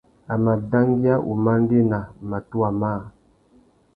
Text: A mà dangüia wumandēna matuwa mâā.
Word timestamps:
A 0.33 0.35
mà 0.43 0.53
dangüia 0.71 1.15
wumandēna 1.27 1.99
matuwa 2.29 2.69
mâā. 2.79 2.97